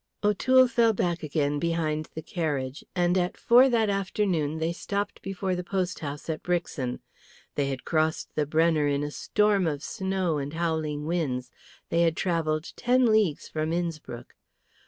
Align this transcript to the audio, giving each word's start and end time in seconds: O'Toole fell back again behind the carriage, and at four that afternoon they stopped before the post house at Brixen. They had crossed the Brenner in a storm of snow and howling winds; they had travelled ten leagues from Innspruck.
O'Toole 0.23 0.67
fell 0.67 0.93
back 0.93 1.21
again 1.21 1.59
behind 1.59 2.09
the 2.15 2.23
carriage, 2.23 2.83
and 2.95 3.15
at 3.19 3.37
four 3.37 3.69
that 3.69 3.87
afternoon 3.87 4.57
they 4.57 4.73
stopped 4.73 5.21
before 5.21 5.55
the 5.55 5.63
post 5.63 5.99
house 5.99 6.27
at 6.27 6.41
Brixen. 6.41 7.01
They 7.53 7.67
had 7.67 7.85
crossed 7.85 8.33
the 8.33 8.47
Brenner 8.47 8.87
in 8.87 9.03
a 9.03 9.11
storm 9.11 9.67
of 9.67 9.83
snow 9.83 10.39
and 10.39 10.53
howling 10.53 11.05
winds; 11.05 11.51
they 11.89 12.01
had 12.01 12.17
travelled 12.17 12.73
ten 12.75 13.05
leagues 13.05 13.47
from 13.47 13.71
Innspruck. 13.71 14.33